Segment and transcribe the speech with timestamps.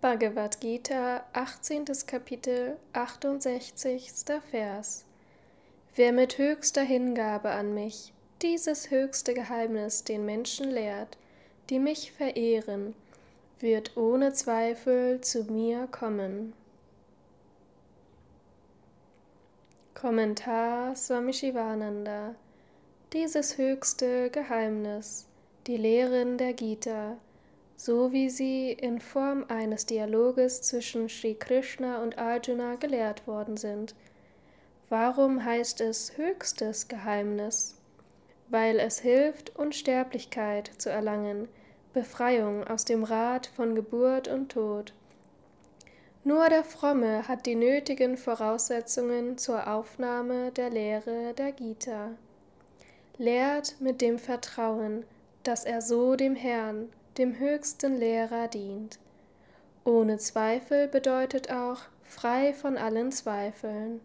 [0.00, 1.84] Bhagavad Gita, 18.
[2.06, 4.40] Kapitel, 68.
[4.48, 5.04] Vers.
[5.96, 11.18] Wer mit höchster Hingabe an mich dieses höchste Geheimnis den Menschen lehrt,
[11.68, 12.94] die mich verehren,
[13.58, 16.52] wird ohne Zweifel zu mir kommen.
[19.94, 22.36] Kommentar Swami Shivananda
[23.12, 25.26] Dieses höchste Geheimnis,
[25.66, 27.16] die Lehren der Gita,
[27.78, 33.94] so wie sie in Form eines Dialoges zwischen Sri Krishna und Arjuna gelehrt worden sind.
[34.88, 37.76] Warum heißt es höchstes Geheimnis?
[38.48, 41.48] Weil es hilft, Unsterblichkeit zu erlangen,
[41.94, 44.92] Befreiung aus dem Rad von Geburt und Tod.
[46.24, 52.10] Nur der Fromme hat die nötigen Voraussetzungen zur Aufnahme der Lehre der Gita.
[53.18, 55.04] Lehrt mit dem Vertrauen,
[55.44, 58.98] dass er so dem Herrn, dem höchsten Lehrer dient.
[59.84, 64.00] Ohne Zweifel bedeutet auch frei von allen Zweifeln.